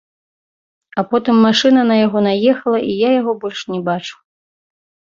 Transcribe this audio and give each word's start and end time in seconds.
А 1.01 1.03
потым 1.11 1.35
машына 1.47 1.81
на 1.91 1.99
яго 2.05 2.25
наехала 2.31 2.79
і 2.89 2.99
я 3.07 3.17
яго 3.21 3.39
больш 3.47 3.59
не 3.75 3.79
бачыў. 3.93 4.19